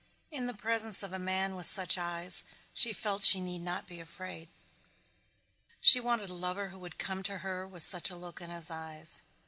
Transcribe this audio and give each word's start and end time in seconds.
In 0.31 0.47
the 0.47 0.55
presence 0.55 1.03
of 1.03 1.13
a 1.13 1.19
man 1.19 1.55
with 1.55 1.67
such 1.67 1.95
eyes 1.95 2.43
she 2.73 2.91
felt 2.91 3.21
she 3.21 3.39
need 3.39 3.61
not 3.61 3.85
be 3.85 3.99
afraid. 3.99 4.49
She 5.79 5.99
wanted 5.99 6.31
a 6.31 6.33
lover 6.33 6.69
who 6.69 6.79
would 6.79 6.97
come 6.97 7.21
to 7.21 7.37
her 7.45 7.67
with 7.67 7.83
such 7.83 8.09
a 8.09 8.15
look 8.15 8.41
in 8.41 8.49
his 8.49 8.71
eyes. 8.71 9.21